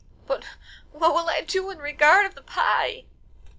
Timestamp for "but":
0.25-0.43